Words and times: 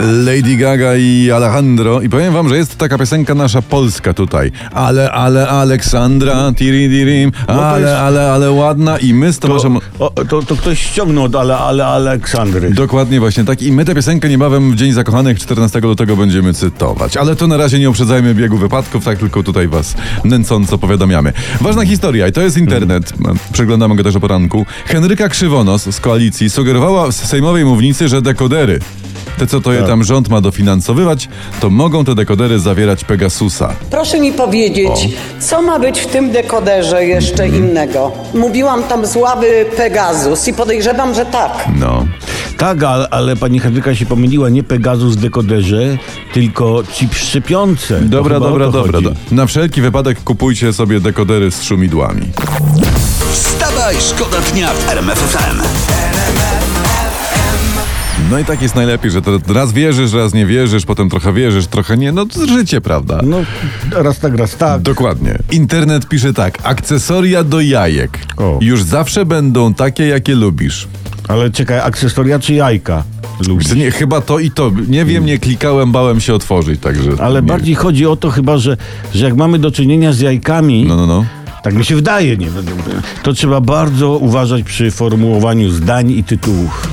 Lady 0.00 0.56
Gaga 0.56 0.96
i 0.96 1.30
Alejandro. 1.30 2.00
I 2.00 2.08
powiem 2.08 2.34
wam, 2.34 2.48
że 2.48 2.56
jest 2.56 2.76
taka 2.78 2.98
piosenka 2.98 3.34
nasza 3.34 3.62
polska 3.62 4.14
tutaj. 4.14 4.52
Ale, 4.72 5.12
ale 5.12 5.48
Aleksandra, 5.48 6.52
tiri 6.56 6.88
dirim, 6.88 7.32
No 7.48 7.64
ale, 7.64 8.00
ale, 8.00 8.32
ale 8.32 8.50
ładna. 8.50 8.98
I 8.98 9.14
my 9.14 9.32
z 9.32 9.38
Tomaszem... 9.38 9.78
To, 9.98 10.10
to, 10.28 10.42
to 10.42 10.56
ktoś 10.56 10.82
ściągnął 10.82 11.24
od 11.24 11.36
ale, 11.36 11.56
ale 11.56 11.86
Aleksandry. 11.86 12.70
Dokładnie 12.70 13.20
właśnie 13.20 13.44
tak. 13.44 13.62
I 13.62 13.72
my 13.72 13.84
tę 13.84 13.94
piosenkę 13.94 14.28
niebawem 14.28 14.72
w 14.72 14.76
Dzień 14.76 14.92
Zakochanych 14.92 15.38
14 15.38 15.80
lutego 15.80 16.16
będziemy 16.16 16.54
cytować. 16.54 17.16
Ale 17.16 17.36
to 17.36 17.46
na 17.46 17.56
razie 17.56 17.78
nie 17.78 17.90
uprzedzajmy 17.90 18.34
biegu 18.34 18.56
wypadków, 18.56 19.04
tak 19.04 19.18
tylko 19.18 19.42
tutaj 19.42 19.68
was 19.68 19.94
nęcąco 20.24 20.78
powiadamiamy. 20.78 21.32
Ważna 21.60 21.86
historia 21.86 22.28
i 22.28 22.32
to 22.32 22.40
jest 22.40 22.58
internet. 22.58 23.12
Przeglądamy 23.52 23.96
go 23.96 24.04
też 24.04 24.16
o 24.16 24.20
poranku. 24.20 24.66
Henryka 24.86 25.28
Krzywonos 25.28 25.82
z 25.82 26.00
koalicji 26.00 26.50
sugerowała 26.50 27.12
z 27.12 27.16
sejmowej 27.16 27.64
mównicy, 27.64 28.08
że 28.08 28.22
dekodery, 28.22 28.80
te 29.40 29.46
co 29.46 29.60
to 29.60 29.72
je 29.72 29.82
tam 29.82 30.04
rząd 30.04 30.28
ma 30.28 30.40
dofinansowywać, 30.40 31.28
to 31.60 31.70
mogą 31.70 32.04
te 32.04 32.14
dekodery 32.14 32.58
zawierać 32.58 33.04
Pegasusa. 33.04 33.72
Proszę 33.90 34.20
mi 34.20 34.32
powiedzieć, 34.32 34.90
co 35.40 35.62
ma 35.62 35.78
być 35.78 36.00
w 36.00 36.06
tym 36.06 36.30
dekoderze 36.30 37.04
jeszcze 37.06 37.48
innego? 37.48 38.12
Mówiłam 38.34 38.82
tam 38.82 39.06
z 39.06 39.16
ławy 39.16 39.66
Pegasus 39.76 40.48
i 40.48 40.52
podejrzewam, 40.54 41.14
że 41.14 41.26
tak. 41.26 41.68
No. 41.78 42.06
Tak, 42.58 42.82
ale, 42.82 43.08
ale 43.10 43.36
pani 43.36 43.58
Henryka 43.60 43.94
się 43.94 44.06
pomyliła. 44.06 44.48
Nie 44.48 44.62
Pegasus 44.62 45.16
w 45.16 45.20
dekoderze, 45.20 45.98
tylko 46.32 46.82
chip 46.92 47.14
szczepiące. 47.14 47.98
To 48.00 48.04
Dobra, 48.08 48.34
chyba 48.34 48.46
o 48.46 48.50
dobra, 48.50 48.66
to 48.66 48.72
dobra. 48.72 48.92
chodzi. 48.92 49.04
do- 49.04 49.34
Na 49.36 49.46
wszelki 49.46 49.80
wypadek 49.82 50.24
kupujcie 50.24 50.72
sobie 50.72 51.00
dekodery 51.00 51.50
z 51.50 51.62
szumidłami. 51.62 52.22
Wstawaj, 53.32 53.96
szkoda 54.00 54.36
dnia 54.52 54.68
w 54.72 54.88
RMF 54.90 55.18
FM. 55.18 55.60
No 58.30 58.38
i 58.38 58.44
tak 58.44 58.62
jest 58.62 58.74
najlepiej, 58.74 59.10
że 59.10 59.20
raz 59.48 59.72
wierzysz, 59.72 60.12
raz 60.12 60.34
nie 60.34 60.46
wierzysz, 60.46 60.84
potem 60.86 61.10
trochę 61.10 61.32
wierzysz, 61.32 61.66
trochę 61.66 61.96
nie. 61.96 62.12
No 62.12 62.26
to 62.26 62.46
życie, 62.46 62.80
prawda? 62.80 63.20
No, 63.24 63.36
raz 63.92 64.18
tak, 64.18 64.36
raz 64.36 64.56
tak. 64.56 64.82
Dokładnie. 64.82 65.38
Internet 65.50 66.08
pisze 66.08 66.32
tak. 66.34 66.58
Akcesoria 66.62 67.44
do 67.44 67.60
jajek. 67.60 68.18
O. 68.36 68.58
Już 68.60 68.82
zawsze 68.82 69.26
będą 69.26 69.74
takie, 69.74 70.06
jakie 70.06 70.34
lubisz. 70.34 70.88
Ale 71.28 71.50
czekaj, 71.50 71.78
akcesoria 71.80 72.38
czy 72.38 72.54
jajka? 72.54 73.02
Lubisz? 73.48 73.74
Nie, 73.74 73.90
chyba 73.90 74.20
to 74.20 74.38
i 74.38 74.50
to. 74.50 74.70
Nie 74.88 75.04
wiem, 75.04 75.26
nie 75.26 75.38
klikałem, 75.38 75.92
bałem 75.92 76.20
się 76.20 76.34
otworzyć, 76.34 76.80
także... 76.80 77.10
Ale 77.20 77.42
nie. 77.42 77.48
bardziej 77.48 77.74
chodzi 77.74 78.06
o 78.06 78.16
to 78.16 78.30
chyba, 78.30 78.58
że, 78.58 78.76
że 79.14 79.24
jak 79.24 79.36
mamy 79.36 79.58
do 79.58 79.70
czynienia 79.70 80.12
z 80.12 80.20
jajkami, 80.20 80.84
No, 80.88 80.96
no, 80.96 81.06
no. 81.06 81.24
tak 81.62 81.74
mi 81.74 81.84
się 81.84 81.94
wydaje, 81.94 82.36
nie, 82.36 82.48
to 83.22 83.32
trzeba 83.32 83.60
bardzo 83.60 84.16
uważać 84.16 84.62
przy 84.62 84.90
formułowaniu 84.90 85.70
zdań 85.70 86.10
i 86.10 86.24
tytułów. 86.24 86.88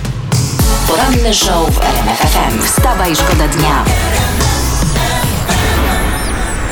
Poranny 1.08 1.34
show 1.34 1.70
w 1.76 1.82
RMF 1.82 2.20
FM. 2.20 2.62
Wstawaj, 2.64 3.16
szkoda 3.16 3.48
dnia. 3.48 3.86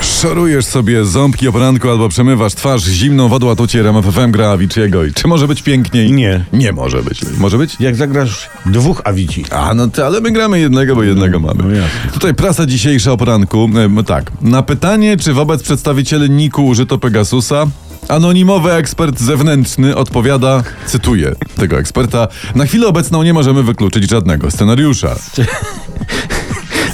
Szorujesz 0.01 0.65
sobie 0.65 1.05
ząbki 1.05 1.47
o 1.47 1.51
poranku 1.51 1.89
albo 1.89 2.09
przemywasz 2.09 2.53
twarz 2.53 2.83
zimną 2.83 3.27
wodą, 3.29 3.51
a 3.51 3.55
tu 3.55 3.67
cię 3.67 3.79
RMFFM 3.79 4.31
gra 4.31 4.49
Aviciiego. 4.49 5.03
I 5.05 5.13
Czy 5.13 5.27
może 5.27 5.47
być 5.47 5.61
piękniej? 5.61 6.11
Nie. 6.11 6.45
Nie 6.53 6.71
może 6.71 7.03
być. 7.03 7.21
Może 7.37 7.57
być? 7.57 7.75
Jak 7.79 7.95
zagrasz 7.95 8.49
dwóch 8.65 9.01
Avici. 9.05 9.45
A, 9.51 9.73
no 9.73 9.87
ty, 9.87 10.05
ale 10.05 10.21
my 10.21 10.31
gramy 10.31 10.59
jednego, 10.59 10.95
bo 10.95 11.03
jednego 11.03 11.39
mamy. 11.39 11.63
no 11.63 11.69
jasne. 11.69 12.11
Tutaj 12.13 12.33
prasa 12.33 12.65
dzisiejsza 12.65 13.11
o 13.11 13.17
poranku. 13.17 13.69
E, 13.99 14.03
tak. 14.03 14.31
Na 14.41 14.61
pytanie, 14.61 15.17
czy 15.17 15.33
wobec 15.33 15.63
przedstawicieli 15.63 16.29
NIK-u 16.29 16.65
użyto 16.65 16.97
Pegasusa, 16.97 17.65
anonimowy 18.07 18.73
ekspert 18.73 19.19
zewnętrzny 19.19 19.95
odpowiada, 19.95 20.63
cytuję 20.85 21.35
tego 21.55 21.79
eksperta, 21.79 22.27
na 22.55 22.65
chwilę 22.65 22.87
obecną 22.87 23.23
nie 23.23 23.33
możemy 23.33 23.63
wykluczyć 23.63 24.09
żadnego 24.09 24.51
scenariusza. 24.51 25.15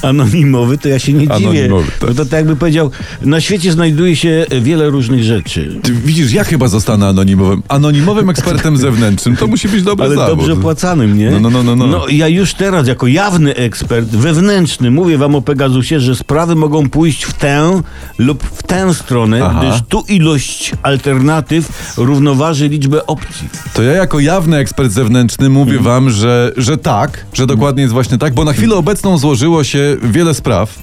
Anonimowy, 0.02 0.78
to 0.78 0.90
ja 0.90 1.00
się 1.00 1.14
nie 1.14 1.28
dziwię. 1.28 1.70
Tak. 2.00 2.08
Bo 2.10 2.14
to 2.14 2.24
tak 2.26 2.32
jakby 2.32 2.56
powiedział, 2.56 2.92
na 3.22 3.42
świecie 3.42 3.72
znajduje 3.72 4.16
się 4.16 4.46
wiele 4.62 4.90
różnych 4.90 5.24
rzeczy. 5.24 5.80
Ty 5.84 5.94
widzisz, 5.94 6.32
ja 6.34 6.44
chyba 6.44 6.68
zostanę 6.68 7.08
anonimowym. 7.08 7.64
Anonimowym 7.68 8.30
ekspertem 8.30 8.78
zewnętrznym. 8.78 9.36
To 9.36 9.48
musi 9.48 9.68
być 9.68 9.84
dobry 9.84 10.06
Ale 10.06 10.16
zawód. 10.16 10.38
dobrze 10.38 10.54
opłacanym, 10.54 11.18
nie? 11.18 11.32
No, 11.32 11.40
no, 11.40 11.50
no, 11.50 11.64
no, 11.64 11.76
no. 11.76 11.88
No 11.88 12.08
ja 12.10 12.28
już 12.28 12.54
teraz, 12.54 12.88
jako 12.88 13.08
jawny 13.08 13.56
ekspert 13.56 14.10
wewnętrzny, 14.10 14.92
mówię 14.92 15.18
wam 15.18 15.36
o 15.36 15.42
Pegasusie, 15.42 16.00
że 16.00 16.16
sprawy 16.16 16.56
mogą 16.56 16.90
pójść 16.90 17.24
w 17.24 17.34
tę 17.34 17.82
lub 18.18 18.44
w 18.44 18.64
tę 18.64 18.94
stronę, 18.94 19.46
Aha. 19.46 19.62
gdyż 19.64 19.82
tu 19.90 20.04
ilość 20.10 20.72
alternatyw 20.84 21.94
równoważy 21.98 22.68
liczbę 22.70 23.08
opcji. 23.08 23.50
To 23.74 23.84
ja 23.84 23.92
jako 23.94 24.20
jawny 24.20 24.58
ekspert 24.58 24.92
zewnętrzny 24.92 25.50
mówię 25.50 25.78
Mhm. 25.78 25.84
wam, 25.84 26.10
że, 26.10 26.52
że 26.58 26.78
tak, 26.78 27.26
że 27.34 27.48
dokładnie 27.48 27.82
jest 27.82 27.94
właśnie 27.94 28.18
tak, 28.18 28.34
bo 28.34 28.44
na 28.44 28.54
chwilę 28.54 28.76
obecną 28.76 29.18
złożyło 29.18 29.64
się 29.64 29.91
wiele 30.02 30.34
spraw, 30.34 30.80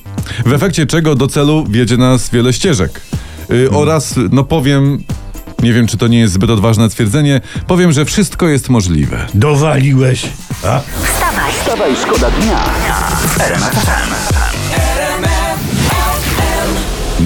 w 0.46 0.52
efekcie 0.52 0.86
czego 0.86 1.14
do 1.14 1.26
celu 1.26 1.66
wiedzie 1.70 1.96
nas 1.96 2.30
wiele 2.30 2.52
ścieżek. 2.52 3.00
Y, 3.50 3.54
Mhm. 3.54 3.76
Oraz, 3.76 4.14
no 4.32 4.44
powiem, 4.44 5.02
nie 5.62 5.72
wiem 5.72 5.86
czy 5.86 5.96
to 5.96 6.06
nie 6.06 6.18
jest 6.18 6.34
zbyt 6.34 6.50
odważne 6.50 6.90
stwierdzenie, 6.90 7.40
powiem, 7.66 7.92
że 7.92 8.04
wszystko 8.04 8.48
jest 8.48 8.68
możliwe. 8.68 9.26
Dowaliłeś. 9.34 10.26
A? 10.64 10.80
Wstawaj. 11.04 11.52
Wstawaj, 11.60 11.96
szkoda 12.06 12.30
dnia. 12.30 12.64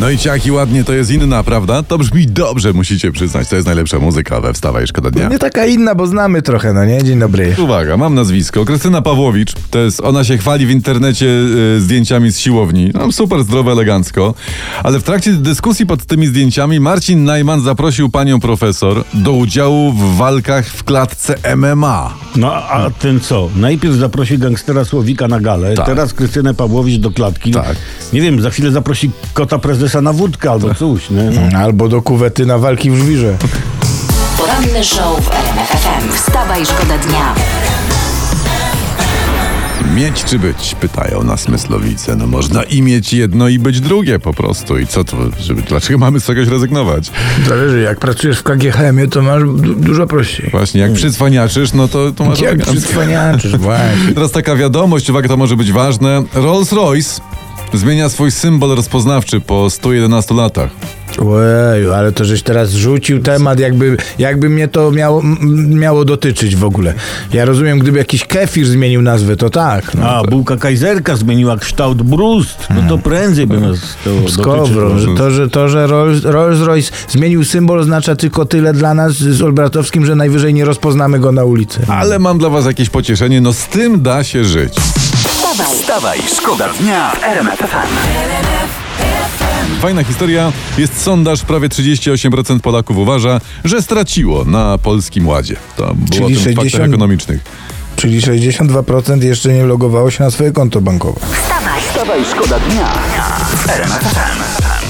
No 0.02 0.10
i 0.10 0.18
ciaki 0.18 0.52
ładnie 0.52 0.84
to 0.84 0.92
jest 0.92 1.10
inna, 1.10 1.42
prawda? 1.42 1.82
To 1.82 1.98
brzmi 1.98 2.26
dobrze, 2.26 2.72
musicie 2.72 3.12
przyznać, 3.12 3.48
to 3.48 3.56
jest 3.56 3.66
najlepsza 3.66 3.98
muzyka 3.98 4.40
we 4.40 4.52
Wstawaj 4.52 4.86
Szkoda 4.86 5.10
Dnia. 5.10 5.28
Nie 5.28 5.38
taka 5.38 5.66
inna, 5.66 5.94
bo 5.94 6.06
znamy 6.06 6.42
trochę, 6.42 6.72
no 6.72 6.84
nie? 6.84 7.04
Dzień 7.04 7.18
dobry. 7.18 7.54
Uwaga, 7.58 7.96
mam 7.96 8.14
nazwisko. 8.14 8.64
Krystyna 8.64 9.02
Pawłowicz. 9.02 9.52
To 9.70 9.78
jest, 9.78 10.00
ona 10.00 10.24
się 10.24 10.38
chwali 10.38 10.66
w 10.66 10.70
internecie 10.70 11.26
y, 11.76 11.80
zdjęciami 11.80 12.32
z 12.32 12.38
siłowni. 12.38 12.90
No, 12.94 13.12
super 13.12 13.44
zdrowo, 13.44 13.72
elegancko. 13.72 14.34
Ale 14.82 15.00
w 15.00 15.02
trakcie 15.02 15.32
dyskusji 15.32 15.86
pod 15.86 16.06
tymi 16.06 16.26
zdjęciami 16.26 16.80
Marcin 16.80 17.24
Najman 17.24 17.60
zaprosił 17.60 18.10
panią 18.10 18.40
profesor 18.40 19.04
do 19.14 19.32
udziału 19.32 19.92
w 19.92 20.16
walkach 20.16 20.66
w 20.66 20.84
klatce 20.84 21.56
MMA. 21.56 22.14
No 22.36 22.54
a 22.54 22.90
ten 22.90 23.20
co? 23.20 23.48
Najpierw 23.56 23.94
zaprosi 23.94 24.38
gangstera 24.38 24.84
Słowika 24.84 25.28
na 25.28 25.40
galę, 25.40 25.74
Tak. 25.74 25.86
teraz 25.86 26.14
Krystynę 26.14 26.54
Pawłowicz 26.54 27.00
do 27.00 27.10
klatki. 27.10 27.50
Tak. 27.50 27.76
Nie 28.12 28.20
wiem, 28.20 28.40
za 28.40 28.50
chwilę 28.50 28.70
zaprosi 28.70 29.10
kota 29.34 29.58
prezesa 29.58 29.91
na 30.00 30.12
wódkę 30.12 30.50
albo 30.50 30.74
coś, 30.74 31.10
nie? 31.10 31.22
No. 31.22 31.58
Albo 31.58 31.88
do 31.88 32.02
kuwety 32.02 32.46
na 32.46 32.58
walki 32.58 32.90
w 32.90 32.96
żwirze. 32.98 33.36
Poranny 34.38 34.84
show 34.84 35.24
w 35.24 35.28
RMF 35.30 35.68
FM. 35.68 36.12
Wstawaj, 36.12 36.66
szkoda 36.66 36.98
dnia. 36.98 37.34
Mieć 39.94 40.24
czy 40.24 40.38
być? 40.38 40.76
Pytają 40.80 41.22
nas 41.22 41.48
myslowice. 41.48 42.16
No 42.16 42.26
można 42.26 42.62
i 42.62 42.82
mieć 42.82 43.12
jedno 43.12 43.48
i 43.48 43.58
być 43.58 43.80
drugie 43.80 44.18
po 44.18 44.34
prostu. 44.34 44.78
I 44.78 44.86
co 44.86 45.04
to? 45.04 45.16
Żeby, 45.40 45.62
dlaczego 45.62 45.98
mamy 45.98 46.20
z 46.20 46.24
czegoś 46.26 46.48
rezygnować? 46.48 47.10
Zależy, 47.48 47.80
jak 47.80 47.98
pracujesz 47.98 48.38
w 48.38 48.42
KGHM, 48.42 49.10
to 49.10 49.22
masz 49.22 49.42
du- 49.42 49.74
dużo 49.74 50.06
prościej. 50.06 50.50
Właśnie, 50.50 50.80
jak 50.80 50.92
przycwaniaczysz, 50.92 51.72
no 51.72 51.88
to, 51.88 52.12
to 52.12 52.24
masz 52.24 52.40
Jak 52.40 52.58
przycwaniaczysz, 52.58 53.56
właśnie. 53.68 54.14
Teraz 54.14 54.30
taka 54.30 54.56
wiadomość, 54.56 55.10
uwaga, 55.10 55.28
to 55.28 55.36
może 55.36 55.56
być 55.56 55.72
ważne. 55.72 56.22
Rolls-Royce 56.34 57.20
zmienia 57.78 58.08
swój 58.08 58.30
symbol 58.30 58.76
rozpoznawczy 58.76 59.40
po 59.40 59.70
111 59.70 60.34
latach. 60.34 60.70
Ojeju, 61.18 61.92
ale 61.92 62.12
to 62.12 62.24
żeś 62.24 62.42
teraz 62.42 62.70
rzucił 62.70 63.20
temat, 63.22 63.58
jakby, 63.60 63.96
jakby 64.18 64.48
mnie 64.48 64.68
to 64.68 64.90
miało, 64.90 65.22
miało 65.68 66.04
dotyczyć 66.04 66.56
w 66.56 66.64
ogóle. 66.64 66.94
Ja 67.32 67.44
rozumiem, 67.44 67.78
gdyby 67.78 67.98
jakiś 67.98 68.24
kefir 68.24 68.66
zmienił 68.66 69.02
nazwę, 69.02 69.36
to 69.36 69.50
tak. 69.50 69.94
No. 69.94 70.08
A, 70.10 70.22
bułka 70.24 70.56
kajzerka 70.56 71.16
zmieniła 71.16 71.56
kształt 71.56 72.02
brust. 72.02 72.66
No 72.70 72.82
to 72.88 72.98
prędzej 72.98 73.46
by 73.46 73.60
nas 73.60 73.78
to 74.04 74.30
Skowron, 74.30 74.58
dotyczyło. 74.72 74.98
że 74.98 75.06
to, 75.16 75.30
że, 75.30 75.48
to, 75.48 75.68
że 75.68 75.86
Rolls- 75.86 76.20
Rolls-Royce 76.22 76.92
zmienił 77.08 77.44
symbol 77.44 77.78
oznacza 77.80 78.16
tylko 78.16 78.44
tyle 78.44 78.72
dla 78.72 78.94
nas 78.94 79.12
z 79.12 79.42
Olbratowskim, 79.42 80.06
że 80.06 80.14
najwyżej 80.14 80.54
nie 80.54 80.64
rozpoznamy 80.64 81.18
go 81.20 81.32
na 81.32 81.44
ulicy. 81.44 81.80
Ale 81.88 82.18
mam 82.18 82.38
dla 82.38 82.48
was 82.48 82.66
jakieś 82.66 82.90
pocieszenie, 82.90 83.40
no 83.40 83.52
z 83.52 83.66
tym 83.66 84.02
da 84.02 84.24
się 84.24 84.44
żyć. 84.44 84.72
Wstawaj. 85.52 85.76
Wstawaj, 85.76 86.18
szkoda 86.36 86.68
dnia 86.68 87.10
w 87.10 87.24
RMF 87.24 87.58
FM. 87.58 87.96
Fajna 89.80 90.04
historia. 90.04 90.52
Jest 90.78 91.02
sondaż, 91.02 91.42
prawie 91.42 91.68
38% 91.68 92.60
Polaków 92.60 92.96
uważa, 92.96 93.40
że 93.64 93.82
straciło 93.82 94.44
na 94.44 94.78
Polskim 94.78 95.28
Ładzie. 95.28 95.56
To 95.76 95.94
było 95.94 96.06
Czyli 96.10 96.24
o 96.24 96.28
tym 96.28 96.36
w 96.36 96.44
faktach 96.44 96.64
60 96.64 96.88
ekonomicznych. 96.88 97.40
Czyli 97.96 98.20
62% 98.20 99.22
jeszcze 99.22 99.52
nie 99.52 99.64
logowało 99.64 100.10
się 100.10 100.24
na 100.24 100.30
swoje 100.30 100.52
konto 100.52 100.80
bankowe. 100.80 101.20
Wstawaj. 101.42 101.82
Wstawaj, 101.88 102.24
szkoda 102.30 102.58
dnia 102.58 102.86
w 103.56 103.70
RMF 103.70 104.02
FM. 104.02 104.81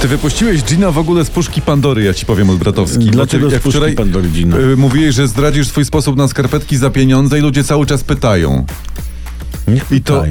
Ty 0.00 0.08
wypuściłeś 0.08 0.62
Gina 0.64 0.90
w 0.90 0.98
ogóle 0.98 1.24
z 1.24 1.30
puszki 1.30 1.62
Pandory, 1.62 2.02
ja 2.04 2.14
ci 2.14 2.26
powiem, 2.26 2.50
Olbratowski. 2.50 3.04
Dlaczego 3.04 3.50
ty- 3.50 3.58
z 3.58 3.62
puszki 3.62 3.92
Pandory 3.96 4.28
Gina? 4.28 4.56
y, 4.58 4.76
mówiłeś, 4.76 5.14
że 5.14 5.28
zdradzisz 5.28 5.68
swój 5.68 5.84
sposób 5.84 6.16
na 6.16 6.28
skarpetki 6.28 6.76
za 6.76 6.90
pieniądze 6.90 7.38
i 7.38 7.40
ludzie 7.40 7.64
cały 7.64 7.86
czas 7.86 8.04
pytają. 8.04 8.66
Niech 9.68 9.92
I 9.92 10.00
to... 10.00 10.22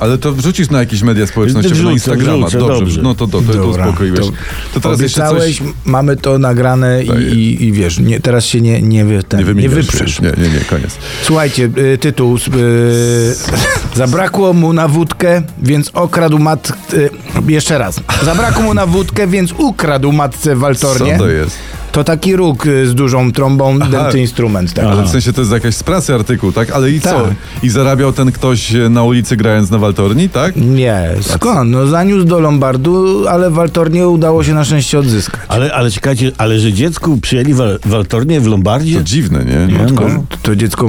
Ale 0.00 0.18
to 0.18 0.32
wrzucisz 0.32 0.70
na 0.70 0.78
jakieś 0.78 1.02
media 1.02 1.26
społecznościowe, 1.26 1.74
Wrzucę, 1.74 1.86
na 1.88 1.92
Instagrama. 1.92 2.46
wrzucę, 2.46 2.58
dobrze, 2.58 2.80
dobrze. 2.80 3.02
no 3.02 3.14
to, 3.14 3.26
to, 3.26 3.42
to, 3.42 3.52
to 3.52 3.66
uspokoiłeś. 3.66 4.20
to 4.20 4.32
To, 4.74 4.80
teraz 4.80 5.00
jeszcze 5.00 5.28
coś... 5.28 5.62
mamy 5.84 6.16
to 6.16 6.38
nagrane 6.38 7.04
i, 7.04 7.08
i, 7.08 7.64
i 7.64 7.72
wiesz, 7.72 7.98
nie, 7.98 8.20
teraz 8.20 8.44
się 8.44 8.60
nie, 8.60 8.82
nie, 8.82 9.04
wy, 9.04 9.22
ten, 9.22 9.46
Nie 9.46 9.62
nie, 9.62 9.68
wyprzesz. 9.68 10.20
Nie, 10.20 10.28
nie, 10.38 10.48
nie, 10.48 10.60
koniec. 10.60 10.96
Słuchajcie, 11.22 11.70
y, 11.78 11.98
tytuł. 11.98 12.36
y, 12.36 13.34
zabrakło 13.96 14.52
mu 14.52 14.72
na 14.72 14.88
wódkę, 14.88 15.42
więc 15.62 15.90
okradł 15.94 16.38
mat... 16.38 16.72
Y, 16.94 17.10
jeszcze 17.48 17.78
raz. 17.78 18.00
Zabrakło 18.24 18.62
mu 18.62 18.74
na 18.74 18.86
wódkę, 18.86 19.26
więc 19.26 19.52
ukradł 19.52 20.12
matce 20.12 20.56
waltornie. 20.56 21.12
Co 21.12 21.18
to 21.18 21.28
jest? 21.28 21.56
To 21.92 22.04
taki 22.04 22.36
róg 22.36 22.66
y, 22.66 22.86
z 22.86 22.94
dużą 22.94 23.32
trąbą, 23.32 23.78
denty 23.78 24.20
instrument. 24.20 24.72
Taki. 24.72 24.88
Ale 24.88 25.02
w 25.02 25.08
sensie 25.08 25.32
to 25.32 25.40
jest 25.40 25.52
jakaś 25.52 25.74
z 25.74 25.82
pracy 25.82 26.14
artykuł, 26.14 26.52
tak? 26.52 26.70
Ale 26.70 26.90
i 26.90 27.00
co? 27.00 27.10
Tak. 27.24 27.34
I 27.62 27.68
zarabiał 27.68 28.12
ten 28.12 28.32
ktoś 28.32 28.74
e, 28.74 28.88
na 28.88 29.02
ulicy 29.02 29.36
grając 29.36 29.70
na 29.70 29.78
waltorni, 29.78 30.28
tak? 30.28 30.56
Nie, 30.56 31.10
skąd? 31.20 31.70
No 31.70 31.86
zaniósł 31.86 32.24
do 32.24 32.40
Lombardu, 32.40 33.28
ale 33.28 33.50
waltornie 33.50 34.08
udało 34.08 34.44
się 34.44 34.54
na 34.54 34.64
szczęście 34.64 34.98
odzyskać. 34.98 35.40
Ale, 35.48 35.74
ale 35.74 35.90
czekajcie, 35.90 36.32
ale 36.38 36.58
że 36.58 36.72
dziecku 36.72 37.16
przyjęli 37.18 37.54
wal, 37.54 37.78
waltornię 37.86 38.40
w 38.40 38.46
Lombardzie? 38.46 38.96
To 38.98 39.04
dziwne, 39.04 39.44
nie? 39.44 39.78
Nie, 39.78 39.86
To, 39.86 40.08
no. 40.08 40.24
to 40.42 40.56
dziecko 40.56 40.88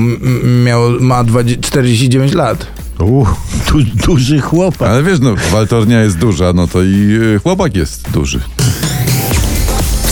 miało, 0.65 0.89
ma 0.99 1.23
20, 1.23 1.61
49 1.61 2.33
lat. 2.33 2.67
Uch, 2.99 3.35
du, 3.71 3.83
duży 4.07 4.39
chłopak. 4.39 4.89
Ale 4.89 5.03
wiesz, 5.03 5.19
no, 5.19 5.35
waltornia 5.51 6.01
jest 6.01 6.17
duża, 6.17 6.53
no 6.53 6.67
to 6.67 6.83
i 6.83 7.19
e, 7.35 7.39
chłopak 7.39 7.75
jest 7.75 8.11
duży. 8.11 8.39